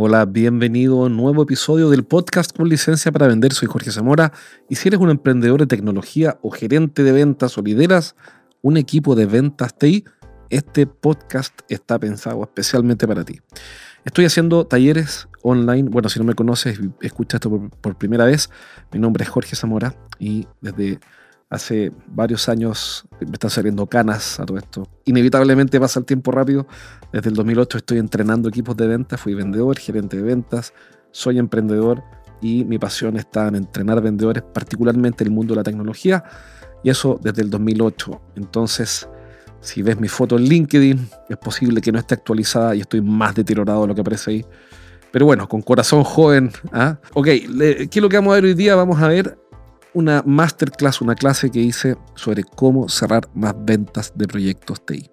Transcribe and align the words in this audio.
Hola, 0.00 0.26
bienvenido 0.26 1.02
a 1.02 1.06
un 1.06 1.16
nuevo 1.16 1.42
episodio 1.42 1.90
del 1.90 2.04
podcast 2.04 2.56
con 2.56 2.68
licencia 2.68 3.10
para 3.10 3.26
vender. 3.26 3.52
Soy 3.52 3.66
Jorge 3.66 3.90
Zamora 3.90 4.32
y 4.68 4.76
si 4.76 4.86
eres 4.86 5.00
un 5.00 5.10
emprendedor 5.10 5.58
de 5.58 5.66
tecnología 5.66 6.38
o 6.40 6.52
gerente 6.52 7.02
de 7.02 7.10
ventas 7.10 7.58
o 7.58 7.62
lideras 7.62 8.14
un 8.62 8.76
equipo 8.76 9.16
de 9.16 9.26
ventas 9.26 9.76
TI, 9.76 10.04
este 10.50 10.86
podcast 10.86 11.52
está 11.68 11.98
pensado 11.98 12.44
especialmente 12.44 13.08
para 13.08 13.24
ti. 13.24 13.40
Estoy 14.04 14.26
haciendo 14.26 14.68
talleres 14.68 15.26
online. 15.42 15.88
Bueno, 15.88 16.08
si 16.08 16.20
no 16.20 16.24
me 16.24 16.34
conoces, 16.34 16.78
escucha 17.00 17.38
esto 17.38 17.50
por, 17.50 17.68
por 17.68 17.98
primera 17.98 18.24
vez. 18.24 18.50
Mi 18.92 19.00
nombre 19.00 19.24
es 19.24 19.30
Jorge 19.30 19.56
Zamora 19.56 19.96
y 20.20 20.46
desde 20.60 21.00
hace 21.50 21.92
varios 22.06 22.48
años 22.48 23.06
me 23.20 23.32
están 23.32 23.50
saliendo 23.50 23.86
canas 23.86 24.38
a 24.38 24.44
todo 24.44 24.58
esto. 24.58 24.86
Inevitablemente 25.04 25.80
pasa 25.80 26.00
el 26.00 26.06
tiempo 26.06 26.30
rápido. 26.30 26.66
Desde 27.12 27.30
el 27.30 27.36
2008 27.36 27.78
estoy 27.78 27.98
entrenando 27.98 28.48
equipos 28.48 28.76
de 28.76 28.86
ventas, 28.86 29.20
fui 29.20 29.34
vendedor, 29.34 29.78
gerente 29.78 30.16
de 30.16 30.22
ventas, 30.22 30.74
soy 31.10 31.38
emprendedor 31.38 32.02
y 32.40 32.64
mi 32.64 32.78
pasión 32.78 33.16
está 33.16 33.48
en 33.48 33.56
entrenar 33.56 34.00
vendedores, 34.00 34.42
particularmente 34.42 35.24
en 35.24 35.28
el 35.28 35.34
mundo 35.34 35.54
de 35.54 35.56
la 35.56 35.64
tecnología, 35.64 36.22
y 36.84 36.90
eso 36.90 37.18
desde 37.20 37.42
el 37.42 37.50
2008. 37.50 38.20
Entonces, 38.36 39.08
si 39.60 39.82
ves 39.82 39.98
mi 39.98 40.08
foto 40.08 40.36
en 40.36 40.44
LinkedIn, 40.44 41.08
es 41.28 41.36
posible 41.38 41.80
que 41.80 41.90
no 41.90 41.98
esté 41.98 42.14
actualizada 42.14 42.76
y 42.76 42.80
estoy 42.80 43.00
más 43.00 43.34
deteriorado 43.34 43.82
de 43.82 43.88
lo 43.88 43.94
que 43.94 44.02
aparece 44.02 44.30
ahí. 44.30 44.46
Pero 45.10 45.26
bueno, 45.26 45.48
con 45.48 45.62
corazón 45.62 46.04
joven. 46.04 46.52
¿ah? 46.72 46.98
Ok, 47.14 47.26
¿qué 47.26 47.88
es 47.90 47.96
lo 47.96 48.08
que 48.08 48.16
vamos 48.16 48.32
a 48.32 48.34
ver 48.36 48.44
hoy 48.44 48.54
día? 48.54 48.76
Vamos 48.76 49.00
a 49.00 49.08
ver 49.08 49.36
una 49.94 50.22
masterclass, 50.24 51.00
una 51.00 51.14
clase 51.14 51.50
que 51.50 51.60
hice 51.60 51.96
sobre 52.14 52.44
cómo 52.44 52.88
cerrar 52.88 53.28
más 53.34 53.54
ventas 53.58 54.12
de 54.14 54.26
proyectos 54.26 54.84
TI. 54.84 55.10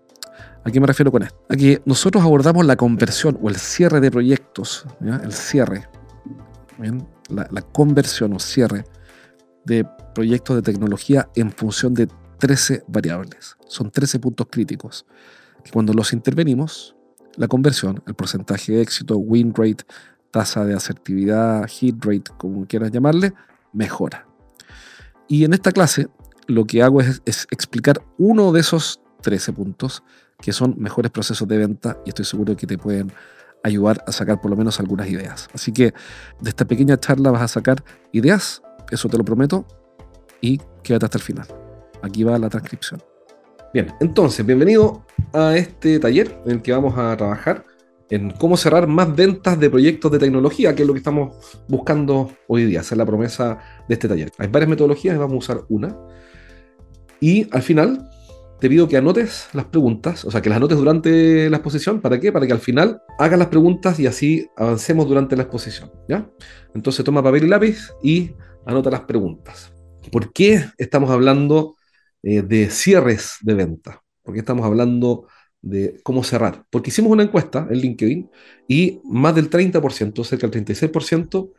¿A 0.64 0.72
qué 0.72 0.80
me 0.80 0.88
refiero 0.88 1.12
con 1.12 1.24
esto? 1.24 1.38
Aquí 1.50 1.78
nosotros 1.86 2.24
abordamos 2.24 2.66
la 2.66 2.76
conversión 2.76 3.38
o 3.42 3.50
el 3.50 3.56
cierre 3.56 4.00
de 4.00 4.10
proyectos, 4.10 4.86
el 5.00 5.32
cierre, 5.32 5.88
La, 7.30 7.48
la 7.52 7.62
conversión 7.62 8.34
o 8.34 8.40
cierre 8.40 8.84
de 9.64 9.86
proyectos 10.14 10.56
de 10.56 10.62
tecnología 10.62 11.30
en 11.36 11.52
función 11.52 11.94
de 11.94 12.08
13 12.40 12.84
variables. 12.88 13.58
Son 13.68 13.92
13 13.92 14.20
puntos 14.20 14.48
críticos 14.50 15.06
que 15.64 15.72
cuando 15.72 15.94
los 15.94 16.14
intervenimos, 16.14 16.96
la 17.38 17.48
conversión, 17.48 18.02
el 18.08 18.14
porcentaje 18.14 18.74
de 18.74 18.82
éxito, 18.82 19.18
win 19.18 19.54
rate, 19.56 19.84
tasa 20.32 20.66
de 20.66 20.74
asertividad, 20.74 21.68
hit 21.68 22.04
rate, 22.04 22.32
como 22.38 22.66
quieras 22.66 22.92
llamarle, 22.92 23.34
mejora. 23.74 24.28
Y 25.28 25.44
en 25.44 25.54
esta 25.54 25.72
clase 25.72 26.08
lo 26.48 26.66
que 26.66 26.84
hago 26.84 27.02
es, 27.02 27.22
explicar 27.52 28.02
uno 28.18 28.52
de 28.52 28.60
esos 28.60 29.02
13 29.22 29.54
puntos 29.54 30.04
que 30.40 30.52
son 30.52 30.76
mejores 30.78 31.12
procesos 31.12 31.48
de 31.48 31.58
venta 31.58 31.98
y 32.06 32.10
estoy 32.10 32.26
seguro 32.26 32.56
que 32.56 32.68
te 32.68 32.78
pueden 32.78 33.12
ayudar 33.64 34.04
a 34.06 34.12
sacar 34.12 34.40
por 34.42 34.52
lo 34.52 34.58
menos 34.58 34.80
algunas 34.80 35.08
ideas. 35.08 35.48
Así 35.54 35.72
que 35.72 35.94
de 36.42 36.50
esta 36.50 36.66
pequeña 36.66 37.00
charla 37.00 37.32
vas 37.32 37.42
a 37.42 37.48
sacar 37.48 37.84
ideas, 38.12 38.62
eso 38.92 39.10
te 39.10 39.18
lo 39.18 39.26
prometo, 39.26 39.66
y 40.42 40.60
quédate 40.84 41.06
hasta 41.06 41.18
el 41.18 41.24
final. 41.24 41.48
Aquí 42.04 42.24
va 42.24 42.38
la 42.38 42.50
transcripción. 42.50 43.02
Bien, 43.74 43.92
entonces, 44.00 44.46
bienvenido 44.46 45.04
a 45.34 45.56
este 45.56 46.00
taller 46.00 46.40
en 46.46 46.52
el 46.52 46.62
que 46.62 46.72
vamos 46.72 46.96
a 46.98 47.18
trabajar 47.18 47.66
en 48.10 48.32
cómo 48.32 48.58
cerrar 48.58 48.88
más 48.88 49.16
ventas 49.16 49.60
de 49.60 49.70
proyectos 49.70 50.12
de 50.12 50.20
tecnología, 50.20 50.76
que 50.76 50.84
es 50.84 50.88
lo 50.88 50.94
que 50.94 51.00
estamos 51.00 51.36
buscando 51.68 52.32
hoy 52.48 52.66
día, 52.66 52.82
hacer 52.82 52.98
la 52.98 53.06
promesa 53.06 53.60
de 53.88 53.94
este 53.94 54.08
taller. 54.08 54.32
Hay 54.38 54.48
varias 54.48 54.70
metodologías 54.70 55.18
vamos 55.18 55.34
a 55.34 55.38
usar 55.38 55.66
una. 55.70 55.98
Y 57.20 57.48
al 57.52 57.64
final 57.64 58.10
te 58.60 58.70
pido 58.70 58.88
que 58.88 58.98
anotes 58.98 59.48
las 59.54 59.66
preguntas, 59.66 60.24
o 60.26 60.32
sea, 60.32 60.42
que 60.42 60.50
las 60.50 60.58
anotes 60.58 60.78
durante 60.78 61.50
la 61.50 61.58
exposición. 61.58 62.02
¿Para 62.02 62.20
qué? 62.20 62.32
Para 62.32 62.46
que 62.46 62.54
al 62.54 62.60
final 62.60 63.02
hagas 63.20 63.40
las 63.40 63.48
preguntas 63.48 64.00
y 64.00 64.08
así 64.08 64.48
avancemos 64.56 65.08
durante 65.08 65.36
la 65.36 65.44
exposición. 65.44 65.92
¿ya? 66.08 66.30
Entonces 66.74 67.04
toma 67.04 67.24
papel 67.24 67.46
y 67.46 67.48
lápiz 67.48 67.90
y 68.04 68.32
anota 68.66 68.90
las 68.92 69.02
preguntas. 69.02 69.74
¿Por 70.12 70.32
qué 70.32 70.66
estamos 70.78 71.10
hablando 71.10 71.76
eh, 72.24 72.42
de 72.44 72.70
cierres 72.70 73.38
de 73.42 73.56
venta? 73.56 74.02
¿Por 74.22 74.34
qué 74.34 74.40
estamos 74.40 74.66
hablando 74.66 75.28
de 75.66 76.00
cómo 76.04 76.24
cerrar. 76.24 76.64
Porque 76.70 76.92
hicimos 76.92 77.12
una 77.12 77.24
encuesta 77.24 77.68
en 77.70 77.80
LinkedIn 77.80 78.30
y 78.68 79.02
más 79.04 79.36
del 79.36 79.50
30%, 79.50 80.24
cerca 80.24 80.48
del 80.48 80.66
36% 80.66 81.50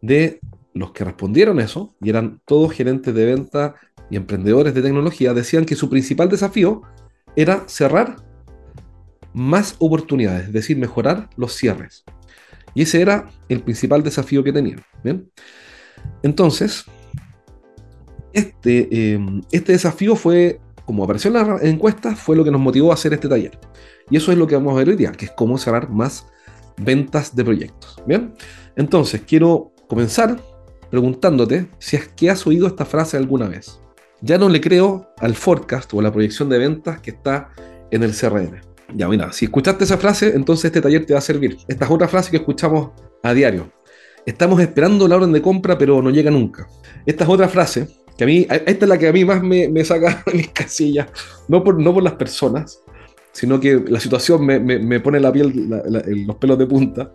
de 0.00 0.40
los 0.72 0.92
que 0.92 1.04
respondieron 1.04 1.58
eso, 1.58 1.94
y 2.00 2.10
eran 2.10 2.40
todos 2.46 2.72
gerentes 2.72 3.14
de 3.14 3.24
venta 3.24 3.74
y 4.08 4.16
emprendedores 4.16 4.72
de 4.72 4.82
tecnología, 4.82 5.34
decían 5.34 5.64
que 5.64 5.74
su 5.74 5.90
principal 5.90 6.28
desafío 6.28 6.82
era 7.34 7.64
cerrar 7.66 8.16
más 9.34 9.74
oportunidades, 9.78 10.46
es 10.46 10.52
decir, 10.52 10.76
mejorar 10.76 11.28
los 11.36 11.52
cierres. 11.54 12.04
Y 12.74 12.82
ese 12.82 13.00
era 13.02 13.28
el 13.48 13.62
principal 13.62 14.02
desafío 14.02 14.44
que 14.44 14.52
tenían. 14.52 14.80
¿bien? 15.02 15.28
Entonces, 16.22 16.84
este, 18.32 18.88
eh, 18.92 19.18
este 19.50 19.72
desafío 19.72 20.14
fue 20.14 20.60
como 20.86 21.04
apareció 21.04 21.28
en 21.28 21.34
la 21.34 21.58
encuesta, 21.62 22.14
fue 22.14 22.36
lo 22.36 22.44
que 22.44 22.50
nos 22.50 22.60
motivó 22.60 22.92
a 22.92 22.94
hacer 22.94 23.12
este 23.12 23.28
taller. 23.28 23.58
Y 24.08 24.16
eso 24.16 24.32
es 24.32 24.38
lo 24.38 24.46
que 24.46 24.54
vamos 24.54 24.72
a 24.72 24.78
ver 24.78 24.88
hoy 24.88 24.96
día, 24.96 25.12
que 25.12 25.26
es 25.26 25.32
cómo 25.32 25.58
cerrar 25.58 25.90
más 25.90 26.26
ventas 26.78 27.34
de 27.34 27.44
proyectos. 27.44 28.00
Bien, 28.06 28.34
entonces 28.76 29.22
quiero 29.26 29.72
comenzar 29.88 30.40
preguntándote 30.90 31.68
si 31.78 31.96
es 31.96 32.08
que 32.08 32.30
has 32.30 32.46
oído 32.46 32.68
esta 32.68 32.84
frase 32.84 33.16
alguna 33.16 33.48
vez. 33.48 33.80
Ya 34.20 34.38
no 34.38 34.48
le 34.48 34.60
creo 34.60 35.12
al 35.18 35.34
forecast 35.34 35.92
o 35.92 36.00
a 36.00 36.02
la 36.04 36.12
proyección 36.12 36.48
de 36.48 36.58
ventas 36.58 37.00
que 37.00 37.10
está 37.10 37.50
en 37.90 38.02
el 38.02 38.14
CRM. 38.14 38.60
Ya, 38.94 39.08
mira, 39.08 39.32
si 39.32 39.46
escuchaste 39.46 39.84
esa 39.84 39.98
frase, 39.98 40.34
entonces 40.36 40.66
este 40.66 40.80
taller 40.80 41.04
te 41.04 41.12
va 41.12 41.18
a 41.18 41.22
servir. 41.22 41.58
Esta 41.66 41.84
es 41.84 41.90
otra 41.90 42.06
frase 42.06 42.30
que 42.30 42.36
escuchamos 42.36 42.90
a 43.22 43.34
diario. 43.34 43.72
Estamos 44.24 44.60
esperando 44.60 45.08
la 45.08 45.16
orden 45.16 45.32
de 45.32 45.42
compra, 45.42 45.76
pero 45.76 46.00
no 46.00 46.10
llega 46.10 46.30
nunca. 46.30 46.68
Esta 47.04 47.24
es 47.24 47.30
otra 47.30 47.48
frase 47.48 47.88
que 48.16 48.24
a 48.24 48.26
mí, 48.26 48.46
esta 48.48 48.84
es 48.84 48.88
la 48.88 48.98
que 48.98 49.08
a 49.08 49.12
mí 49.12 49.24
más 49.24 49.42
me, 49.42 49.84
saca 49.84 50.22
de 50.26 50.32
mis 50.36 50.48
casillas, 50.48 51.08
no 51.48 51.62
por, 51.62 51.80
no 51.80 51.92
por 51.92 52.02
las 52.02 52.14
personas, 52.14 52.82
sino 53.32 53.60
que 53.60 53.82
la 53.86 54.00
situación 54.00 54.44
me, 54.44 54.58
me, 54.58 54.78
me 54.78 55.00
pone 55.00 55.20
la 55.20 55.32
piel, 55.32 55.68
los 56.26 56.36
pelos 56.36 56.58
de 56.58 56.66
punta, 56.66 57.12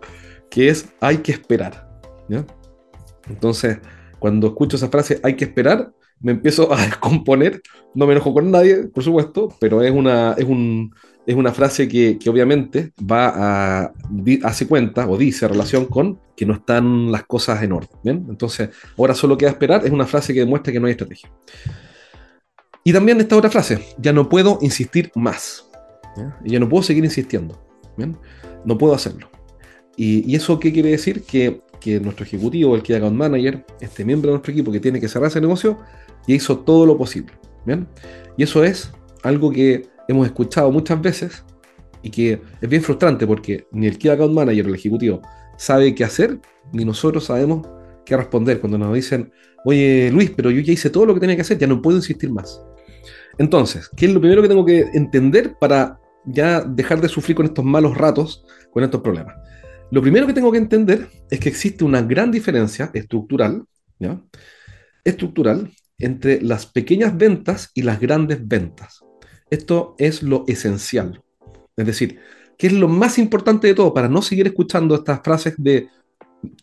que 0.48 0.68
es 0.68 0.86
hay 1.00 1.18
que 1.18 1.32
esperar. 1.32 1.88
¿ya? 2.28 2.44
Entonces, 3.28 3.78
cuando 4.18 4.48
escucho 4.48 4.76
esa 4.76 4.88
frase 4.88 5.20
hay 5.22 5.34
que 5.34 5.44
esperar, 5.44 5.92
me 6.22 6.32
empiezo 6.32 6.72
a 6.72 6.76
descomponer, 6.86 7.60
no 7.94 8.06
me 8.06 8.12
enojo 8.12 8.32
con 8.32 8.50
nadie, 8.50 8.84
por 8.84 9.02
supuesto, 9.02 9.54
pero 9.60 9.82
es, 9.82 9.90
una, 9.90 10.34
es, 10.38 10.44
un, 10.44 10.94
es 11.26 11.34
una 11.34 11.52
frase 11.52 11.88
que, 11.88 12.18
que, 12.18 12.30
obviamente 12.30 12.92
va 13.00 13.32
a, 13.84 13.92
hace 14.44 14.66
cuenta 14.66 15.08
o 15.08 15.18
dice 15.18 15.46
relación 15.48 15.86
con 15.86 16.20
que 16.36 16.46
no 16.46 16.54
están 16.54 17.12
las 17.12 17.24
cosas 17.24 17.62
en 17.62 17.72
orden. 17.72 17.98
¿bien? 18.02 18.26
Entonces, 18.28 18.70
ahora 18.96 19.14
solo 19.14 19.36
queda 19.36 19.50
esperar, 19.50 19.84
es 19.84 19.90
una 19.90 20.06
frase 20.06 20.32
que 20.32 20.40
demuestra 20.40 20.72
que 20.72 20.80
no 20.80 20.86
hay 20.86 20.92
estrategia. 20.92 21.30
Y 22.84 22.92
también 22.92 23.20
esta 23.20 23.36
otra 23.36 23.50
frase, 23.50 23.80
ya 23.98 24.12
no 24.12 24.28
puedo 24.28 24.58
insistir 24.60 25.10
más. 25.14 25.68
Y 26.44 26.50
ya 26.50 26.60
no 26.60 26.68
puedo 26.68 26.82
seguir 26.82 27.04
insistiendo. 27.04 27.64
¿bien? 27.96 28.16
No 28.64 28.76
puedo 28.76 28.94
hacerlo. 28.94 29.30
Y, 29.96 30.30
y, 30.30 30.34
eso 30.34 30.58
qué 30.58 30.72
quiere 30.72 30.90
decir? 30.90 31.22
Que, 31.22 31.60
que 31.82 31.98
nuestro 32.00 32.24
ejecutivo, 32.24 32.74
el 32.74 32.82
que 32.82 32.94
account 32.94 33.16
manager, 33.16 33.64
este 33.80 34.04
miembro 34.04 34.28
de 34.28 34.32
nuestro 34.34 34.52
equipo 34.52 34.70
que 34.70 34.80
tiene 34.80 35.00
que 35.00 35.08
cerrar 35.08 35.28
ese 35.28 35.40
negocio, 35.40 35.78
y 36.26 36.34
hizo 36.34 36.58
todo 36.60 36.86
lo 36.86 36.96
posible. 36.96 37.32
¿bien? 37.64 37.86
Y 38.36 38.44
eso 38.44 38.64
es 38.64 38.92
algo 39.22 39.50
que 39.50 39.88
hemos 40.08 40.26
escuchado 40.26 40.70
muchas 40.70 41.00
veces 41.00 41.44
y 42.02 42.10
que 42.10 42.40
es 42.60 42.68
bien 42.68 42.82
frustrante 42.82 43.26
porque 43.26 43.66
ni 43.72 43.86
el 43.86 43.98
Key 43.98 44.10
Account 44.10 44.34
Manager, 44.34 44.66
el 44.66 44.74
ejecutivo, 44.74 45.20
sabe 45.56 45.94
qué 45.94 46.04
hacer, 46.04 46.40
ni 46.72 46.84
nosotros 46.84 47.24
sabemos 47.24 47.66
qué 48.04 48.16
responder 48.16 48.60
cuando 48.60 48.78
nos 48.78 48.94
dicen, 48.94 49.32
oye 49.64 50.10
Luis, 50.12 50.30
pero 50.34 50.50
yo 50.50 50.60
ya 50.60 50.72
hice 50.72 50.90
todo 50.90 51.06
lo 51.06 51.14
que 51.14 51.20
tenía 51.20 51.36
que 51.36 51.42
hacer, 51.42 51.58
ya 51.58 51.66
no 51.66 51.80
puedo 51.80 51.96
insistir 51.96 52.30
más. 52.30 52.60
Entonces, 53.38 53.88
¿qué 53.96 54.06
es 54.06 54.12
lo 54.12 54.20
primero 54.20 54.42
que 54.42 54.48
tengo 54.48 54.64
que 54.64 54.80
entender 54.94 55.56
para 55.58 55.98
ya 56.24 56.60
dejar 56.60 57.00
de 57.00 57.08
sufrir 57.08 57.36
con 57.36 57.46
estos 57.46 57.64
malos 57.64 57.96
ratos, 57.96 58.44
con 58.72 58.84
estos 58.84 59.00
problemas? 59.00 59.34
Lo 59.92 60.00
primero 60.00 60.26
que 60.26 60.32
tengo 60.32 60.50
que 60.50 60.56
entender 60.56 61.06
es 61.30 61.38
que 61.38 61.50
existe 61.50 61.84
una 61.84 62.00
gran 62.00 62.30
diferencia 62.30 62.90
estructural, 62.94 63.64
¿ya? 63.98 64.22
estructural 65.04 65.70
entre 65.98 66.40
las 66.40 66.64
pequeñas 66.64 67.14
ventas 67.14 67.70
y 67.74 67.82
las 67.82 68.00
grandes 68.00 68.38
ventas. 68.48 69.00
Esto 69.50 69.94
es 69.98 70.22
lo 70.22 70.44
esencial. 70.48 71.22
Es 71.76 71.84
decir, 71.84 72.18
¿qué 72.56 72.68
es 72.68 72.72
lo 72.72 72.88
más 72.88 73.18
importante 73.18 73.66
de 73.66 73.74
todo 73.74 73.92
para 73.92 74.08
no 74.08 74.22
seguir 74.22 74.46
escuchando 74.46 74.94
estas 74.94 75.20
frases 75.22 75.56
de 75.58 75.90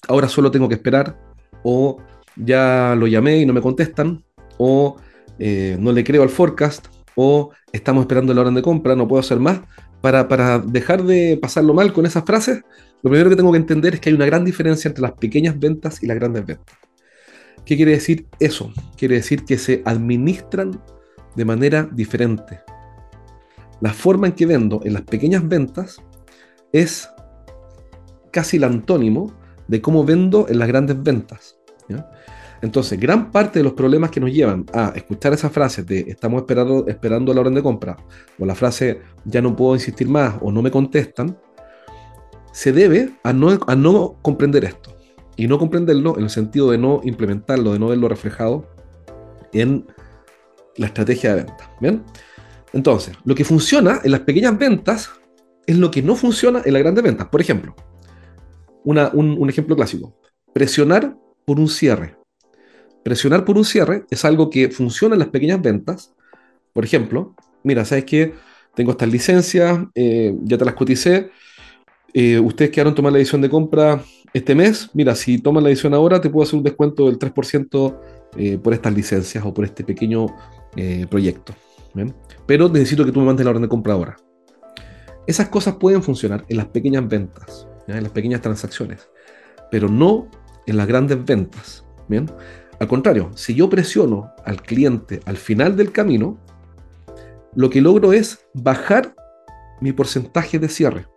ahora 0.07 0.27
solo 0.27 0.49
tengo 0.49 0.67
que 0.67 0.73
esperar, 0.73 1.15
o 1.63 1.97
ya 2.35 2.95
lo 2.97 3.05
llamé 3.05 3.37
y 3.37 3.45
no 3.45 3.53
me 3.53 3.61
contestan, 3.61 4.23
o 4.57 4.95
eh, 5.37 5.77
no 5.79 5.91
le 5.91 6.03
creo 6.03 6.23
al 6.23 6.29
forecast, 6.29 6.87
o 7.15 7.51
estamos 7.71 8.01
esperando 8.01 8.33
la 8.33 8.41
orden 8.41 8.55
de 8.55 8.63
compra, 8.63 8.95
no 8.95 9.07
puedo 9.07 9.19
hacer 9.19 9.39
más. 9.39 9.61
Para, 10.01 10.59
dejar 10.59 11.03
de 11.03 11.37
pasarlo 11.41 11.73
mal 11.73 11.91
con 11.91 12.05
esas 12.05 12.23
frases, 12.23 12.63
lo 13.01 13.09
primero 13.09 13.29
que 13.29 13.35
tengo 13.35 13.51
que 13.51 13.57
entender 13.57 13.95
es 13.95 13.99
que 13.99 14.09
hay 14.09 14.15
una 14.15 14.25
gran 14.25 14.45
diferencia 14.45 14.87
entre 14.87 15.01
las 15.01 15.13
pequeñas 15.13 15.59
ventas 15.59 16.01
y 16.01 16.07
las 16.07 16.17
grandes 16.17 16.45
ventas. 16.45 16.75
¿Qué 17.65 17.75
quiere 17.75 17.91
decir 17.91 18.25
eso? 18.39 18.71
Quiere 18.97 19.15
decir 19.15 19.43
que 19.43 19.57
se 19.57 19.81
administran 19.85 20.81
de 21.35 21.45
manera 21.45 21.87
diferente. 21.91 22.61
La 23.81 23.93
forma 23.93 24.27
en 24.27 24.33
que 24.33 24.45
vendo 24.45 24.81
en 24.83 24.93
las 24.93 25.03
pequeñas 25.03 25.47
ventas 25.47 26.01
es 26.71 27.09
casi 28.31 28.57
el 28.57 28.63
antónimo 28.63 29.33
de 29.67 29.81
cómo 29.81 30.03
vendo 30.03 30.47
en 30.49 30.59
las 30.59 30.67
grandes 30.67 31.01
ventas. 31.01 31.57
Entonces, 32.61 33.00
gran 33.00 33.31
parte 33.31 33.59
de 33.59 33.63
los 33.63 33.73
problemas 33.73 34.11
que 34.11 34.19
nos 34.19 34.31
llevan 34.31 34.65
a 34.73 34.91
escuchar 34.95 35.33
esas 35.33 35.51
frases 35.51 35.85
de 35.85 36.00
estamos 36.01 36.41
esperando, 36.41 36.88
esperando 36.88 37.33
la 37.33 37.41
orden 37.41 37.56
de 37.56 37.63
compra, 37.63 37.97
o 38.38 38.45
la 38.45 38.56
frase 38.56 39.01
ya 39.25 39.41
no 39.41 39.56
puedo 39.56 39.75
insistir 39.75 40.07
más, 40.07 40.35
o 40.41 40.51
no 40.51 40.61
me 40.61 40.71
contestan, 40.71 41.38
se 42.51 42.73
debe 42.73 43.11
a 43.23 43.31
no, 43.31 43.57
a 43.65 43.75
no 43.75 44.17
comprender 44.21 44.65
esto. 44.65 44.95
Y 45.38 45.47
no 45.47 45.57
comprenderlo 45.57 46.17
en 46.17 46.23
el 46.23 46.29
sentido 46.29 46.71
de 46.71 46.77
no 46.77 47.00
implementarlo, 47.03 47.71
de 47.71 47.79
no 47.79 47.88
verlo 47.88 48.09
reflejado 48.09 48.67
en 49.53 49.85
la 50.75 50.88
estrategia 50.88 51.35
de 51.35 51.44
venta. 51.44 51.71
¿Bien? 51.79 52.03
Entonces, 52.73 53.15
lo 53.23 53.35
que 53.35 53.45
funciona 53.45 54.01
en 54.03 54.11
las 54.11 54.21
pequeñas 54.21 54.57
ventas 54.57 55.11
es 55.65 55.77
lo 55.77 55.91
que 55.91 56.01
no 56.01 56.15
funciona 56.15 56.61
en 56.65 56.73
las 56.73 56.81
grandes 56.81 57.03
ventas. 57.03 57.27
Por 57.27 57.41
ejemplo, 57.41 57.75
un, 58.83 59.50
ejemplo 59.50 59.75
clásico. 59.75 60.15
Presionar 60.53 61.15
por 61.45 61.59
un 61.59 61.67
cierre. 61.67 62.17
Presionar 63.03 63.45
por 63.45 63.57
un 63.57 63.65
cierre 63.65 64.05
es 64.09 64.25
algo 64.25 64.49
que 64.49 64.69
funciona 64.69 65.15
en 65.15 65.19
las 65.19 65.29
pequeñas 65.29 65.61
ventas. 65.61 66.13
Por 66.73 66.85
ejemplo, 66.85 67.35
mira, 67.63 67.85
¿sabes 67.85 68.05
qué? 68.05 68.33
Tengo 68.75 68.91
estas 68.91 69.09
licencias, 69.09 69.79
eh, 69.95 70.35
ya 70.43 70.57
te 70.57 70.65
las 70.65 70.73
coticé. 70.73 71.31
Eh, 72.13 72.39
ustedes 72.39 72.71
quedaron 72.71 72.95
tomar 72.95 73.11
la 73.11 73.19
edición 73.19 73.41
de 73.41 73.49
compra 73.49 74.01
este 74.33 74.55
mes. 74.55 74.89
Mira, 74.93 75.15
si 75.15 75.39
toman 75.39 75.63
la 75.63 75.69
edición 75.69 75.93
ahora, 75.93 76.21
te 76.21 76.29
puedo 76.29 76.43
hacer 76.43 76.57
un 76.57 76.63
descuento 76.63 77.05
del 77.07 77.17
3% 77.17 77.99
eh, 78.37 78.57
por 78.57 78.73
estas 78.73 78.93
licencias 78.93 79.43
o 79.45 79.53
por 79.53 79.65
este 79.65 79.83
pequeño 79.83 80.27
proyecto. 81.09 81.53
Pero 82.45 82.69
necesito 82.69 83.03
que 83.03 83.11
tú 83.11 83.19
me 83.19 83.25
mandes 83.25 83.43
la 83.43 83.49
orden 83.49 83.63
de 83.63 83.67
compra 83.67 83.93
ahora. 83.93 84.15
Esas 85.25 85.49
cosas 85.49 85.75
pueden 85.75 86.03
funcionar 86.03 86.45
en 86.47 86.57
las 86.57 86.67
pequeñas 86.67 87.07
ventas 87.07 87.67
en 87.97 88.03
las 88.03 88.11
pequeñas 88.11 88.41
transacciones, 88.41 89.09
pero 89.71 89.87
no 89.87 90.27
en 90.65 90.77
las 90.77 90.87
grandes 90.87 91.23
ventas. 91.23 91.85
¿bien? 92.07 92.29
Al 92.79 92.87
contrario, 92.87 93.31
si 93.35 93.53
yo 93.53 93.69
presiono 93.69 94.33
al 94.45 94.61
cliente 94.61 95.19
al 95.25 95.37
final 95.37 95.75
del 95.75 95.91
camino, 95.91 96.39
lo 97.55 97.69
que 97.69 97.81
logro 97.81 98.13
es 98.13 98.45
bajar 98.53 99.15
mi 99.81 99.91
porcentaje 99.91 100.59
de 100.59 100.69
cierre 100.69 101.07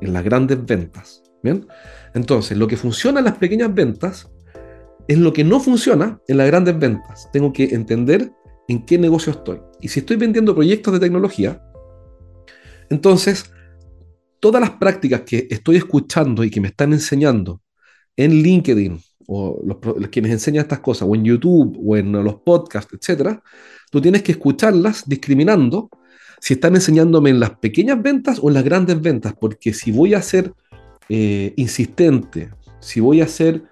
en 0.00 0.12
las 0.12 0.24
grandes 0.24 0.64
ventas. 0.64 1.22
¿bien? 1.42 1.66
Entonces, 2.14 2.56
lo 2.58 2.66
que 2.66 2.76
funciona 2.76 3.20
en 3.20 3.26
las 3.26 3.36
pequeñas 3.36 3.72
ventas 3.72 4.28
es 5.08 5.18
lo 5.18 5.32
que 5.32 5.44
no 5.44 5.60
funciona 5.60 6.20
en 6.26 6.36
las 6.38 6.46
grandes 6.48 6.78
ventas. 6.78 7.28
Tengo 7.32 7.52
que 7.52 7.64
entender 7.64 8.32
en 8.68 8.84
qué 8.84 8.98
negocio 8.98 9.32
estoy. 9.32 9.60
Y 9.80 9.88
si 9.88 10.00
estoy 10.00 10.16
vendiendo 10.16 10.54
proyectos 10.54 10.92
de 10.92 11.00
tecnología, 11.00 11.62
entonces 12.90 13.52
todas 14.40 14.60
las 14.60 14.70
prácticas 14.70 15.22
que 15.22 15.46
estoy 15.50 15.76
escuchando 15.76 16.44
y 16.44 16.50
que 16.50 16.60
me 16.60 16.68
están 16.68 16.92
enseñando 16.92 17.60
en 18.16 18.32
LinkedIn, 18.32 19.00
o 19.28 19.60
los, 19.64 19.78
quienes 20.08 20.32
enseñan 20.32 20.62
estas 20.62 20.80
cosas, 20.80 21.08
o 21.08 21.14
en 21.14 21.24
YouTube, 21.24 21.78
o 21.84 21.96
en 21.96 22.12
los 22.12 22.36
podcasts, 22.36 22.92
etc., 22.94 23.38
tú 23.90 24.00
tienes 24.00 24.22
que 24.22 24.32
escucharlas 24.32 25.08
discriminando 25.08 25.88
si 26.40 26.54
están 26.54 26.74
enseñándome 26.74 27.30
en 27.30 27.40
las 27.40 27.50
pequeñas 27.58 28.02
ventas 28.02 28.38
o 28.42 28.48
en 28.48 28.54
las 28.54 28.64
grandes 28.64 29.00
ventas, 29.00 29.34
porque 29.38 29.72
si 29.72 29.90
voy 29.90 30.14
a 30.14 30.22
ser 30.22 30.52
eh, 31.08 31.54
insistente, 31.56 32.50
si 32.80 33.00
voy 33.00 33.20
a 33.20 33.28
ser 33.28 33.62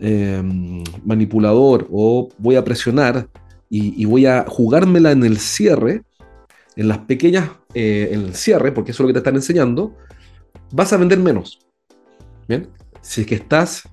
em, 0.00 0.82
manipulador 1.04 1.86
o 1.90 2.28
voy 2.38 2.56
a 2.56 2.64
presionar 2.64 3.28
y, 3.68 4.00
y, 4.00 4.04
voy 4.04 4.26
a 4.26 4.44
jugármela 4.48 5.12
en 5.12 5.24
el 5.24 5.38
cierre, 5.38 6.02
en 6.76 6.88
las 6.88 6.98
pequeñas, 6.98 7.50
eh, 7.74 8.10
en 8.12 8.22
el 8.22 8.34
cierre, 8.34 8.72
porque 8.72 8.92
eso 8.92 9.02
es 9.02 9.04
lo 9.04 9.06
que 9.08 9.14
te 9.14 9.18
están 9.18 9.34
enseñando, 9.34 9.94
vas 10.72 10.92
a 10.92 10.96
vender 10.96 11.18
menos. 11.18 11.58
¿Bien? 12.48 12.68
Si 13.00 13.22
es 13.22 13.26
que 13.26 13.36
estás 13.36 13.88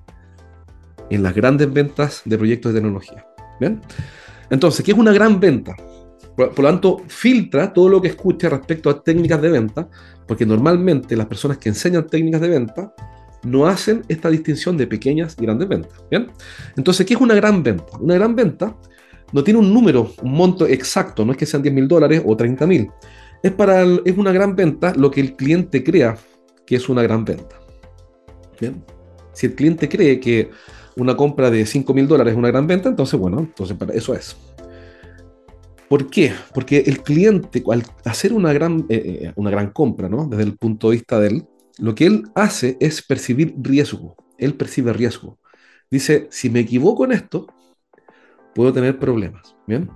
en 1.14 1.22
las 1.22 1.34
grandes 1.34 1.72
ventas 1.72 2.22
de 2.24 2.38
proyectos 2.38 2.72
de 2.72 2.80
tecnología. 2.80 3.26
¿Bien? 3.60 3.80
Entonces, 4.50 4.84
¿qué 4.84 4.92
es 4.92 4.98
una 4.98 5.12
gran 5.12 5.40
venta? 5.40 5.74
Por, 6.36 6.58
lo 6.58 6.68
tanto, 6.68 7.02
filtra 7.08 7.72
todo 7.72 7.88
lo 7.88 8.00
que 8.00 8.08
escuches 8.08 8.50
respecto 8.50 8.88
a 8.88 9.02
técnicas 9.02 9.40
de 9.42 9.50
venta, 9.50 9.88
porque 10.26 10.46
normalmente 10.46 11.16
las 11.16 11.26
personas 11.26 11.58
que 11.58 11.68
enseñan 11.68 12.06
técnicas 12.06 12.40
de 12.40 12.48
venta 12.48 12.94
no 13.44 13.66
hacen 13.66 14.02
esta 14.08 14.30
distinción 14.30 14.76
de 14.76 14.86
pequeñas 14.86 15.36
y 15.38 15.42
grandes 15.42 15.68
ventas. 15.68 15.92
¿bien? 16.10 16.28
Entonces, 16.76 17.04
¿qué 17.04 17.14
es 17.14 17.20
una 17.20 17.34
gran 17.34 17.62
venta? 17.62 17.98
Una 18.00 18.14
gran 18.14 18.34
venta 18.34 18.76
no 19.32 19.42
tiene 19.42 19.60
un 19.60 19.72
número, 19.72 20.12
un 20.22 20.32
monto 20.32 20.66
exacto, 20.66 21.24
no 21.24 21.32
es 21.32 21.38
que 21.38 21.46
sean 21.46 21.62
10 21.62 21.74
mil 21.74 21.88
dólares 21.88 22.22
o 22.24 22.36
30 22.36 22.66
mil. 22.66 22.90
Es, 23.42 23.52
para 23.52 23.82
es 23.82 24.16
una 24.16 24.32
gran 24.32 24.54
venta 24.54 24.94
lo 24.94 25.10
que 25.10 25.20
el 25.20 25.34
cliente 25.34 25.82
crea 25.82 26.16
que 26.66 26.76
es 26.76 26.88
una 26.88 27.02
gran 27.02 27.24
venta. 27.24 27.56
Bien. 28.60 28.84
Si 29.32 29.46
el 29.46 29.54
cliente 29.54 29.88
cree 29.88 30.20
que 30.20 30.50
una 30.96 31.16
compra 31.16 31.50
de 31.50 31.66
5 31.66 31.94
mil 31.94 32.08
dólares 32.08 32.32
es 32.32 32.38
una 32.38 32.48
gran 32.48 32.66
venta, 32.66 32.88
entonces, 32.88 33.18
bueno, 33.18 33.40
entonces 33.40 33.76
para 33.76 33.94
eso 33.94 34.14
es. 34.14 34.36
¿Por 35.88 36.08
qué? 36.08 36.32
Porque 36.54 36.78
el 36.86 37.02
cliente, 37.02 37.62
al 37.70 37.84
hacer 38.04 38.32
una 38.32 38.52
gran, 38.52 38.86
eh, 38.88 39.20
eh, 39.24 39.32
una 39.36 39.50
gran 39.50 39.70
compra, 39.70 40.08
¿no? 40.08 40.26
desde 40.26 40.44
el 40.44 40.56
punto 40.56 40.88
de 40.88 40.96
vista 40.96 41.20
de 41.20 41.28
él, 41.28 41.46
lo 41.78 41.94
que 41.94 42.06
él 42.06 42.24
hace 42.34 42.76
es 42.80 43.02
percibir 43.02 43.54
riesgo. 43.58 44.16
Él 44.38 44.54
percibe 44.54 44.92
riesgo. 44.92 45.38
Dice, 45.90 46.28
si 46.30 46.48
me 46.48 46.60
equivoco 46.60 47.04
en 47.04 47.12
esto, 47.12 47.46
puedo 48.54 48.72
tener 48.72 48.98
problemas. 48.98 49.54
¿Bien? 49.66 49.90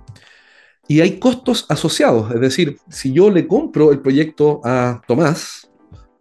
Y 0.87 1.01
hay 1.01 1.19
costos 1.19 1.65
asociados. 1.69 2.33
Es 2.33 2.41
decir, 2.41 2.77
si 2.89 3.11
yo 3.11 3.29
le 3.29 3.47
compro 3.47 3.91
el 3.91 3.99
proyecto 3.99 4.61
a 4.63 5.01
Tomás, 5.07 5.67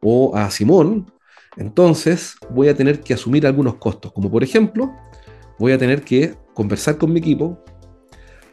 o 0.09 0.37
a 0.37 0.51
Simón, 0.51 1.13
entonces 1.57 2.37
voy 2.51 2.69
a 2.69 2.75
tener 2.75 3.01
que 3.01 3.15
asumir 3.15 3.47
algunos 3.47 3.77
costos, 3.77 4.13
como 4.13 4.31
por 4.31 4.45
ejemplo, 4.45 4.95
voy 5.59 5.73
a 5.73 5.79
tener 5.79 6.03
que 6.03 6.35
conversar 6.55 6.99
con 6.99 7.13
mi 7.13 7.19
equipo, 7.21 7.63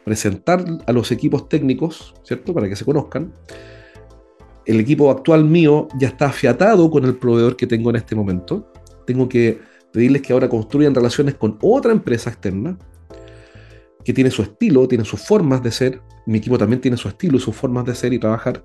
presentar 0.04 0.64
a 0.86 0.92
los 0.92 1.12
equipos 1.12 1.48
técnicos, 1.48 2.14
¿cierto? 2.22 2.54
Para 2.54 2.68
que 2.68 2.76
se 2.76 2.84
conozcan. 2.84 3.34
El 4.66 4.80
equipo 4.80 5.10
actual 5.10 5.44
mío 5.44 5.88
ya 5.98 6.08
está 6.08 6.26
afiatado 6.26 6.90
con 6.90 7.04
el 7.04 7.16
proveedor 7.16 7.56
que 7.56 7.66
tengo 7.66 7.90
en 7.90 7.96
este 7.96 8.14
momento. 8.14 8.72
Tengo 9.06 9.28
que 9.28 9.60
pedirles 9.92 10.22
que 10.22 10.32
ahora 10.32 10.48
construyan 10.48 10.94
relaciones 10.94 11.34
con 11.34 11.58
otra 11.60 11.92
empresa 11.92 12.30
externa 12.30 12.78
que 14.02 14.12
tiene 14.12 14.30
su 14.30 14.42
estilo, 14.42 14.88
tiene 14.88 15.04
sus 15.04 15.20
formas 15.20 15.62
de 15.62 15.70
ser. 15.70 16.00
Mi 16.26 16.38
equipo 16.38 16.56
también 16.56 16.80
tiene 16.80 16.96
su 16.96 17.08
estilo 17.08 17.36
y 17.36 17.40
sus 17.40 17.54
formas 17.54 17.84
de 17.84 17.94
ser 17.94 18.12
y 18.12 18.18
trabajar 18.18 18.64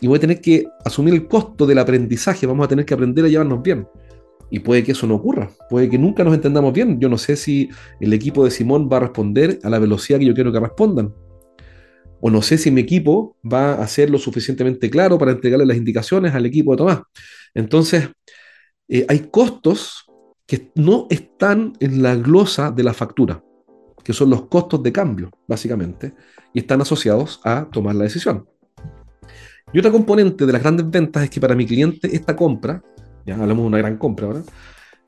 y 0.00 0.06
voy 0.06 0.18
a 0.18 0.20
tener 0.20 0.40
que 0.40 0.66
asumir 0.84 1.14
el 1.14 1.26
costo 1.26 1.66
del 1.66 1.78
aprendizaje, 1.78 2.46
vamos 2.46 2.64
a 2.64 2.68
tener 2.68 2.84
que 2.84 2.94
aprender 2.94 3.24
a 3.24 3.28
llevarnos 3.28 3.62
bien. 3.62 3.86
Y 4.50 4.60
puede 4.60 4.84
que 4.84 4.92
eso 4.92 5.06
no 5.06 5.14
ocurra, 5.14 5.50
puede 5.70 5.88
que 5.88 5.98
nunca 5.98 6.22
nos 6.22 6.34
entendamos 6.34 6.72
bien. 6.72 7.00
Yo 7.00 7.08
no 7.08 7.18
sé 7.18 7.36
si 7.36 7.70
el 8.00 8.12
equipo 8.12 8.44
de 8.44 8.50
Simón 8.50 8.88
va 8.92 8.98
a 8.98 9.00
responder 9.00 9.58
a 9.62 9.70
la 9.70 9.78
velocidad 9.78 10.18
que 10.18 10.26
yo 10.26 10.34
quiero 10.34 10.52
que 10.52 10.60
respondan. 10.60 11.14
O 12.20 12.30
no 12.30 12.40
sé 12.42 12.58
si 12.58 12.70
mi 12.70 12.80
equipo 12.80 13.36
va 13.44 13.74
a 13.74 13.86
ser 13.86 14.10
lo 14.10 14.18
suficientemente 14.18 14.88
claro 14.90 15.18
para 15.18 15.32
entregarle 15.32 15.66
las 15.66 15.76
indicaciones 15.76 16.34
al 16.34 16.46
equipo 16.46 16.72
de 16.72 16.76
Tomás. 16.76 17.00
Entonces, 17.54 18.08
eh, 18.88 19.06
hay 19.08 19.28
costos 19.30 20.06
que 20.46 20.70
no 20.74 21.06
están 21.10 21.72
en 21.80 22.02
la 22.02 22.14
glosa 22.16 22.70
de 22.70 22.84
la 22.84 22.94
factura, 22.94 23.42
que 24.02 24.12
son 24.12 24.30
los 24.30 24.46
costos 24.46 24.82
de 24.82 24.92
cambio, 24.92 25.30
básicamente, 25.48 26.14
y 26.52 26.60
están 26.60 26.80
asociados 26.80 27.40
a 27.44 27.68
tomar 27.70 27.94
la 27.94 28.04
decisión. 28.04 28.46
Y 29.72 29.78
otra 29.78 29.90
componente 29.90 30.46
de 30.46 30.52
las 30.52 30.62
grandes 30.62 30.88
ventas 30.88 31.24
es 31.24 31.30
que 31.30 31.40
para 31.40 31.54
mi 31.54 31.66
cliente 31.66 32.14
esta 32.14 32.36
compra, 32.36 32.82
ya 33.26 33.34
hablamos 33.34 33.62
de 33.62 33.68
una 33.68 33.78
gran 33.78 33.96
compra 33.96 34.42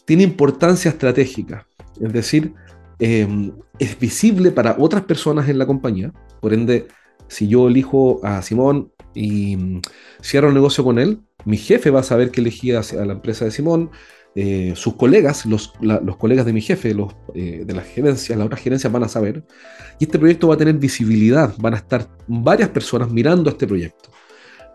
tiene 0.07 0.23
importancia 0.23 0.91
estratégica. 0.91 1.67
Es 2.01 2.13
decir, 2.13 2.55
em, 2.99 3.53
es 3.79 3.99
visible 3.99 4.51
para 4.51 4.77
otras 4.79 5.03
personas 5.03 5.49
en 5.51 5.59
la 5.59 5.67
compañía. 5.67 6.13
Por 6.41 6.55
ende, 6.55 6.87
si 7.29 7.49
yo 7.49 7.69
elijo 7.69 8.25
a 8.25 8.41
Simón 8.41 8.93
y 9.15 9.57
mm, 9.57 9.83
cierro 10.23 10.49
el 10.49 10.55
negocio 10.55 10.83
con 10.85 10.99
él, 10.99 11.21
mi 11.45 11.59
jefe 11.59 11.91
va 11.91 12.01
a 12.01 12.03
saber 12.03 12.31
que 12.31 12.41
elegí 12.41 12.73
a, 12.73 12.83
la 12.83 13.13
empresa 13.13 13.45
de 13.45 13.51
Simón, 13.51 13.91
eh, 14.35 14.73
sus 14.77 14.95
colegas, 14.95 15.47
los, 15.47 15.73
colegas 16.19 16.47
de 16.47 16.53
mi 16.53 16.61
jefe, 16.61 16.95
los, 16.95 17.15
eh, 17.35 17.65
de 17.67 17.75
las 17.75 17.87
gerencias, 17.87 18.39
las 18.39 18.47
otras 18.47 18.61
gerencias 18.61 18.93
van 18.93 19.05
a 19.05 19.09
saber, 19.09 19.45
y 19.99 20.05
este 20.05 20.19
proyecto 20.19 20.49
va 20.49 20.55
a 20.55 20.59
tener 20.59 20.75
visibilidad, 20.75 21.55
van 21.59 21.75
a 21.75 21.79
estar 21.79 22.07
varias 22.27 22.69
personas 22.69 23.11
mirando 23.11 23.49
este 23.51 23.67
proyecto. 23.67 24.11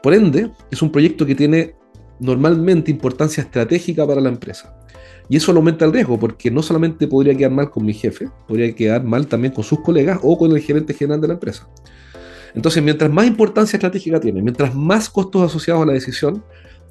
Por 0.01 0.13
ende, 0.13 0.51
es 0.71 0.81
un 0.81 0.91
proyecto 0.91 1.25
que 1.25 1.35
tiene 1.35 1.75
normalmente 2.19 2.91
importancia 2.91 3.43
estratégica 3.43 4.05
para 4.05 4.21
la 4.21 4.29
empresa. 4.29 4.75
Y 5.29 5.37
eso 5.37 5.51
aumenta 5.51 5.85
el 5.85 5.93
riesgo, 5.93 6.19
porque 6.19 6.51
no 6.51 6.61
solamente 6.61 7.07
podría 7.07 7.35
quedar 7.35 7.51
mal 7.51 7.69
con 7.69 7.85
mi 7.85 7.93
jefe, 7.93 8.29
podría 8.47 8.73
quedar 8.75 9.03
mal 9.03 9.27
también 9.27 9.53
con 9.53 9.63
sus 9.63 9.79
colegas 9.79 10.19
o 10.21 10.37
con 10.37 10.51
el 10.51 10.59
gerente 10.59 10.93
general 10.93 11.21
de 11.21 11.27
la 11.27 11.33
empresa. 11.35 11.69
Entonces, 12.53 12.83
mientras 12.83 13.09
más 13.09 13.27
importancia 13.27 13.77
estratégica 13.77 14.19
tiene, 14.19 14.41
mientras 14.41 14.75
más 14.75 15.09
costos 15.09 15.43
asociados 15.43 15.83
a 15.83 15.85
la 15.85 15.93
decisión 15.93 16.43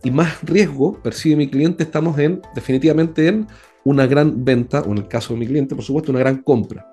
y 0.02 0.10
más 0.10 0.42
riesgo 0.42 1.00
percibe 1.02 1.36
mi 1.36 1.48
cliente, 1.48 1.82
estamos 1.82 2.18
en, 2.18 2.40
definitivamente 2.54 3.28
en 3.28 3.46
una 3.84 4.06
gran 4.06 4.44
venta, 4.44 4.80
o 4.80 4.92
en 4.92 4.98
el 4.98 5.08
caso 5.08 5.34
de 5.34 5.40
mi 5.40 5.46
cliente, 5.46 5.74
por 5.74 5.84
supuesto, 5.84 6.12
una 6.12 6.20
gran 6.20 6.42
compra. 6.42 6.90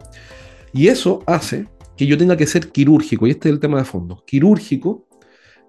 Y 0.73 0.87
eso 0.87 1.23
hace 1.25 1.67
que 1.95 2.05
yo 2.05 2.17
tenga 2.17 2.35
que 2.35 2.45
ser 2.45 2.69
quirúrgico, 2.69 3.25
y 3.25 3.31
este 3.31 3.49
es 3.49 3.53
el 3.53 3.59
tema 3.59 3.77
de 3.77 3.85
fondo. 3.85 4.23
Quirúrgico, 4.25 5.06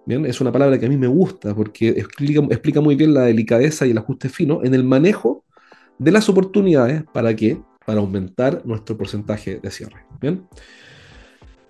es 0.08 0.40
una 0.40 0.50
palabra 0.50 0.78
que 0.78 0.86
a 0.86 0.88
mí 0.88 0.96
me 0.96 1.06
gusta 1.06 1.54
porque 1.54 1.88
explica, 1.90 2.80
muy 2.80 2.96
bien 2.96 3.12
la 3.12 3.22
delicadeza 3.22 3.86
y 3.86 3.90
el 3.90 3.98
ajuste 3.98 4.28
fino 4.28 4.64
en 4.64 4.74
el 4.74 4.82
manejo 4.82 5.44
de 5.98 6.12
las 6.12 6.28
oportunidades 6.28 7.04
para 7.12 7.34
qué? 7.36 7.60
Para 7.84 8.00
aumentar 8.00 8.62
nuestro 8.64 8.96
porcentaje 8.96 9.60
de 9.62 9.70
cierre. 9.70 10.06
¿bien? 10.20 10.46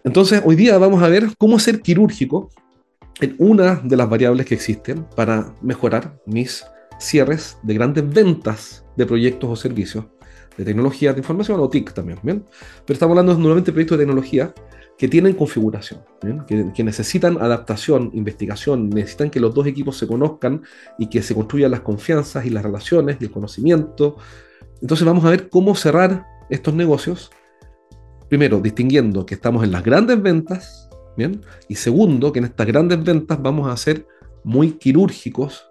Entonces, 0.04 0.40
hoy 0.45 0.54
día 0.54 0.78
vamos 0.78 1.02
a 1.02 1.09
ver 1.09 1.28
cómo 1.37 1.59
ser 1.59 1.80
quirúrgico 1.80 2.50
en 3.21 3.35
una 3.38 3.76
de 3.83 3.97
las 3.97 4.09
variables 4.09 4.47
que 4.47 4.54
existen 4.54 5.04
para 5.16 5.52
mejorar 5.61 6.21
mis 6.25 6.64
cierres 7.00 7.59
de 7.62 7.75
grandes 7.75 8.09
ventas 8.09 8.85
de 8.97 9.07
proyectos 9.07 9.50
o 9.50 9.57
servicios 9.57 10.04
de 10.57 10.64
tecnología 10.64 11.12
de 11.12 11.21
información 11.21 11.59
o 11.61 11.68
TIC 11.68 11.92
también, 11.92 12.18
¿bien? 12.23 12.45
Pero 12.85 12.95
estamos 12.95 13.16
hablando 13.16 13.35
nuevamente 13.38 13.71
de 13.71 13.73
proyectos 13.73 13.99
de 13.99 14.04
tecnología 14.04 14.54
que 14.99 15.07
tienen 15.07 15.35
configuración, 15.35 16.00
que, 16.49 16.83
necesitan 16.83 17.40
adaptación, 17.40 18.11
investigación, 18.14 18.90
necesitan 18.90 19.31
que 19.31 19.38
los 19.38 19.55
dos 19.55 19.69
equipos 19.69 19.97
se 19.97 20.09
conozcan 20.09 20.62
y 20.99 21.07
que 21.07 21.23
se 21.23 21.37
construyan 21.37 21.71
las 21.71 21.83
confianzas 21.83 22.45
y 22.45 22.50
las 22.50 22.64
relaciones 22.64 23.17
y 23.21 23.25
el 23.25 23.31
conocimiento. 23.31 24.17
Entonces 24.83 25.07
vamos 25.07 25.25
a 25.25 25.31
ver 25.31 25.49
cómo 25.50 25.76
cerrar 25.76 26.26
estos 26.50 26.75
negocios. 26.75 27.31
Primero, 28.28 28.61
distinguiendo 28.61 29.25
que 29.25 29.37
estamos 29.37 29.62
en 29.62 29.71
las 29.71 29.85
grandes 29.85 30.21
ventas, 30.21 30.90
¿bien? 31.17 31.43
Y 31.69 31.76
segundo, 31.76 32.33
que 32.33 32.40
en 32.40 32.47
estas 32.47 32.67
grandes 32.67 33.02
ventas 33.05 33.40
vamos 33.40 33.71
a 33.71 33.76
ser 33.76 34.05
muy 34.43 34.73
quirúrgicos 34.73 35.69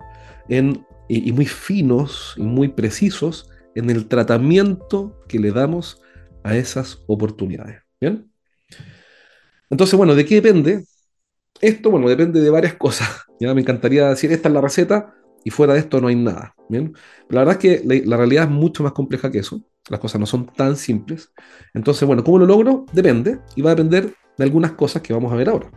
en, 0.47 0.85
y, 1.09 1.27
y 1.27 1.33
muy 1.33 1.47
finos 1.47 2.33
y 2.37 2.43
muy 2.43 2.69
precisos 2.69 3.49
en 3.75 3.89
el 3.89 4.07
tratamiento 4.07 5.19
que 5.27 5.37
le 5.37 5.51
damos 5.51 6.01
a 6.43 6.55
esas 6.55 7.03
oportunidades. 7.07 7.81
¿Bien? 7.99 8.31
Entonces, 9.69 9.97
bueno, 9.97 10.15
¿de 10.15 10.25
qué 10.25 10.35
depende? 10.35 10.85
Esto, 11.61 11.91
bueno, 11.91 12.07
depende 12.07 12.41
de 12.41 12.49
varias 12.49 12.75
cosas. 12.75 13.09
Ya 13.39 13.53
me 13.53 13.61
encantaría 13.61 14.09
decir, 14.09 14.31
esta 14.31 14.49
es 14.49 14.53
la 14.55 14.61
receta 14.61 15.13
y 15.43 15.51
fuera 15.51 15.73
de 15.73 15.79
esto 15.79 16.01
no 16.01 16.07
hay 16.07 16.15
nada. 16.15 16.55
¿bien? 16.69 16.93
La 17.29 17.41
verdad 17.41 17.53
es 17.53 17.59
que 17.59 18.03
la, 18.03 18.17
realidad 18.17 18.45
es 18.45 18.49
mucho 18.49 18.81
más 18.81 18.93
compleja 18.93 19.29
que 19.29 19.37
eso. 19.37 19.61
Las 19.89 19.99
cosas 19.99 20.19
no 20.19 20.25
son 20.25 20.47
tan 20.47 20.75
simples. 20.75 21.31
Entonces, 21.75 22.07
bueno, 22.07 22.23
¿cómo 22.23 22.39
lo 22.39 22.47
logro? 22.47 22.87
Depende. 22.93 23.41
Y 23.55 23.61
va 23.61 23.69
a 23.69 23.75
depender 23.75 24.11
de 24.37 24.43
algunas 24.43 24.71
cosas 24.71 25.03
que 25.03 25.13
vamos 25.13 25.31
a 25.31 25.35
ver 25.35 25.49
ahora. 25.49 25.69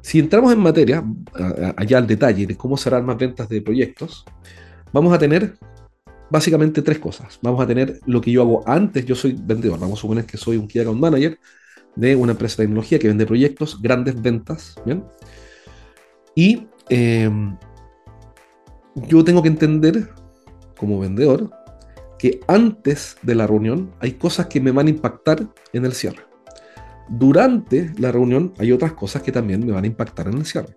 Si 0.00 0.20
entramos 0.20 0.52
en 0.52 0.60
materia, 0.60 1.04
allá 1.76 1.98
al 1.98 2.06
detalle 2.06 2.46
de 2.46 2.56
cómo 2.56 2.76
cerrar 2.76 3.02
más 3.02 3.18
ventas 3.18 3.48
de 3.48 3.60
proyectos, 3.60 4.24
vamos 4.92 5.12
a 5.12 5.18
tener 5.18 5.58
básicamente 6.30 6.82
tres 6.82 7.00
cosas. 7.00 7.40
Vamos 7.42 7.60
a 7.60 7.66
tener 7.66 7.98
lo 8.06 8.20
que 8.20 8.30
yo 8.30 8.42
hago 8.42 8.62
antes, 8.64 9.04
yo 9.04 9.16
soy 9.16 9.36
vendedor, 9.36 9.80
vamos 9.80 9.98
a 9.98 10.02
suponer 10.02 10.24
que 10.24 10.36
soy 10.36 10.56
un 10.56 10.68
Key 10.68 10.82
Account 10.82 11.00
Manager 11.00 11.36
de 11.96 12.14
una 12.14 12.32
empresa 12.32 12.56
de 12.56 12.66
tecnología 12.66 12.98
que 12.98 13.08
vende 13.08 13.26
proyectos, 13.26 13.80
grandes 13.80 14.20
ventas, 14.20 14.76
¿bien? 14.84 15.04
Y 16.34 16.68
eh, 16.90 17.30
yo 18.94 19.24
tengo 19.24 19.42
que 19.42 19.48
entender, 19.48 20.10
como 20.78 21.00
vendedor, 21.00 21.50
que 22.18 22.40
antes 22.46 23.16
de 23.22 23.34
la 23.34 23.46
reunión 23.46 23.92
hay 24.00 24.12
cosas 24.12 24.46
que 24.46 24.60
me 24.60 24.70
van 24.70 24.86
a 24.86 24.90
impactar 24.90 25.46
en 25.72 25.84
el 25.84 25.92
cierre. 25.92 26.24
Durante 27.08 27.92
la 27.98 28.10
reunión 28.10 28.52
hay 28.58 28.72
otras 28.72 28.92
cosas 28.92 29.22
que 29.22 29.32
también 29.32 29.64
me 29.64 29.72
van 29.72 29.84
a 29.84 29.86
impactar 29.86 30.28
en 30.28 30.38
el 30.38 30.46
cierre. 30.46 30.76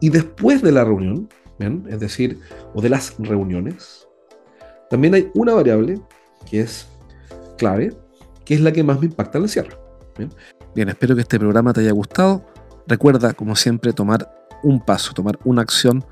Y 0.00 0.08
después 0.08 0.62
de 0.62 0.72
la 0.72 0.84
reunión, 0.84 1.28
¿bien? 1.58 1.84
es 1.88 2.00
decir, 2.00 2.38
o 2.74 2.80
de 2.80 2.88
las 2.88 3.16
reuniones, 3.18 4.08
también 4.88 5.14
hay 5.14 5.30
una 5.34 5.54
variable 5.54 6.00
que 6.48 6.60
es 6.60 6.88
clave, 7.58 7.92
que 8.44 8.54
es 8.54 8.60
la 8.60 8.72
que 8.72 8.82
más 8.82 8.98
me 9.00 9.06
impacta 9.06 9.38
en 9.38 9.44
el 9.44 9.50
cierre. 9.50 9.76
Bien, 10.74 10.88
espero 10.88 11.14
que 11.14 11.22
este 11.22 11.38
programa 11.38 11.72
te 11.72 11.80
haya 11.80 11.92
gustado. 11.92 12.44
Recuerda, 12.86 13.32
como 13.32 13.56
siempre, 13.56 13.92
tomar 13.92 14.30
un 14.62 14.80
paso, 14.84 15.12
tomar 15.12 15.38
una 15.44 15.62
acción, 15.62 16.04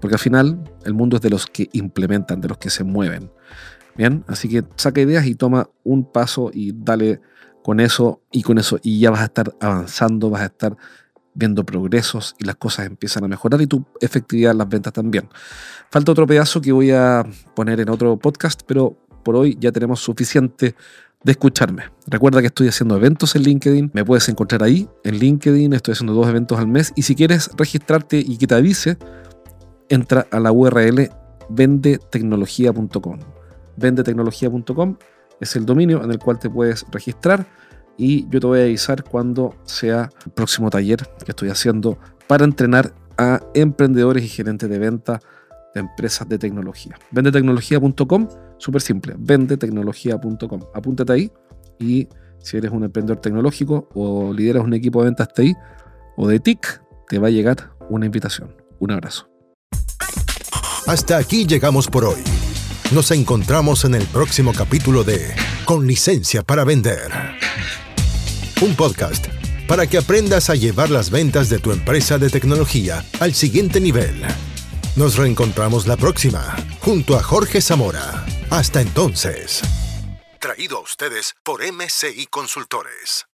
porque 0.00 0.14
al 0.14 0.20
final 0.20 0.62
el 0.84 0.94
mundo 0.94 1.16
es 1.16 1.22
de 1.22 1.30
los 1.30 1.46
que 1.46 1.68
implementan, 1.72 2.40
de 2.40 2.48
los 2.48 2.58
que 2.58 2.70
se 2.70 2.84
mueven. 2.84 3.30
Bien, 3.96 4.24
así 4.28 4.48
que 4.48 4.64
saca 4.76 5.00
ideas 5.00 5.26
y 5.26 5.34
toma 5.34 5.68
un 5.84 6.04
paso 6.04 6.50
y 6.52 6.72
dale 6.74 7.20
con 7.62 7.80
eso 7.80 8.22
y 8.30 8.42
con 8.42 8.58
eso 8.58 8.78
y 8.82 9.00
ya 9.00 9.10
vas 9.10 9.20
a 9.20 9.24
estar 9.24 9.54
avanzando, 9.60 10.30
vas 10.30 10.42
a 10.42 10.46
estar 10.46 10.76
viendo 11.34 11.64
progresos 11.64 12.34
y 12.38 12.44
las 12.44 12.56
cosas 12.56 12.86
empiezan 12.86 13.24
a 13.24 13.28
mejorar 13.28 13.60
y 13.60 13.66
tu 13.66 13.84
efectividad 14.00 14.52
en 14.52 14.58
las 14.58 14.68
ventas 14.68 14.92
también. 14.92 15.28
Falta 15.90 16.12
otro 16.12 16.26
pedazo 16.26 16.60
que 16.60 16.72
voy 16.72 16.90
a 16.90 17.24
poner 17.54 17.80
en 17.80 17.90
otro 17.90 18.16
podcast, 18.16 18.62
pero 18.66 18.96
por 19.22 19.36
hoy 19.36 19.56
ya 19.60 19.72
tenemos 19.72 20.00
suficiente 20.00 20.74
de 21.22 21.32
escucharme. 21.32 21.84
Recuerda 22.06 22.40
que 22.40 22.46
estoy 22.46 22.68
haciendo 22.68 22.96
eventos 22.96 23.36
en 23.36 23.42
LinkedIn, 23.42 23.90
me 23.92 24.04
puedes 24.04 24.28
encontrar 24.28 24.62
ahí 24.62 24.88
en 25.04 25.16
LinkedIn, 25.16 25.72
estoy 25.72 25.92
haciendo 25.92 26.14
dos 26.14 26.28
eventos 26.28 26.58
al 26.58 26.66
mes 26.66 26.92
y 26.96 27.02
si 27.02 27.14
quieres 27.14 27.50
registrarte 27.56 28.18
y 28.18 28.38
que 28.38 28.46
te 28.46 28.54
avise, 28.54 28.96
entra 29.88 30.26
a 30.30 30.40
la 30.40 30.52
URL 30.52 31.10
vendetecnología.com. 31.50 33.18
Vendetecnología.com 33.76 34.96
es 35.40 35.56
el 35.56 35.66
dominio 35.66 36.02
en 36.02 36.10
el 36.10 36.18
cual 36.18 36.38
te 36.38 36.48
puedes 36.48 36.86
registrar 36.90 37.46
y 37.96 38.28
yo 38.30 38.40
te 38.40 38.46
voy 38.46 38.60
a 38.60 38.62
avisar 38.62 39.04
cuando 39.04 39.54
sea 39.64 40.08
el 40.24 40.32
próximo 40.32 40.70
taller 40.70 41.06
que 41.24 41.32
estoy 41.32 41.50
haciendo 41.50 41.98
para 42.26 42.44
entrenar 42.44 42.94
a 43.18 43.40
emprendedores 43.54 44.24
y 44.24 44.28
gerentes 44.28 44.70
de 44.70 44.78
venta 44.78 45.20
de 45.74 45.80
empresas 45.80 46.28
de 46.28 46.38
tecnología. 46.38 46.96
Vendetecnología.com, 47.10 48.28
súper 48.60 48.82
simple, 48.82 49.14
vendetecnología.com. 49.18 50.60
Apúntate 50.72 51.12
ahí 51.12 51.32
y 51.80 52.06
si 52.38 52.56
eres 52.56 52.70
un 52.70 52.84
emprendedor 52.84 53.20
tecnológico 53.20 53.88
o 53.94 54.32
lideras 54.32 54.62
un 54.62 54.74
equipo 54.74 55.00
de 55.00 55.06
ventas 55.06 55.32
TI 55.34 55.54
o 56.16 56.28
de 56.28 56.38
TIC, 56.38 56.82
te 57.08 57.18
va 57.18 57.28
a 57.28 57.30
llegar 57.30 57.72
una 57.88 58.06
invitación. 58.06 58.54
Un 58.78 58.92
abrazo. 58.92 59.28
Hasta 60.86 61.18
aquí 61.18 61.46
llegamos 61.46 61.88
por 61.88 62.04
hoy. 62.04 62.22
Nos 62.92 63.10
encontramos 63.10 63.84
en 63.84 63.94
el 63.94 64.04
próximo 64.04 64.52
capítulo 64.52 65.04
de 65.04 65.34
Con 65.64 65.86
licencia 65.86 66.42
para 66.42 66.64
vender. 66.64 67.10
Un 68.62 68.74
podcast 68.74 69.26
para 69.68 69.86
que 69.86 69.98
aprendas 69.98 70.50
a 70.50 70.56
llevar 70.56 70.90
las 70.90 71.10
ventas 71.10 71.48
de 71.48 71.60
tu 71.60 71.70
empresa 71.70 72.18
de 72.18 72.28
tecnología 72.28 73.04
al 73.20 73.34
siguiente 73.34 73.80
nivel. 73.80 74.20
Nos 74.96 75.16
reencontramos 75.16 75.86
la 75.86 75.96
próxima, 75.96 76.56
junto 76.80 77.16
a 77.16 77.22
Jorge 77.22 77.60
Zamora. 77.60 78.24
Hasta 78.50 78.80
entonces. 78.80 79.62
Traído 80.40 80.78
a 80.78 80.80
ustedes 80.80 81.36
por 81.44 81.62
MCI 81.62 82.26
Consultores. 82.26 83.29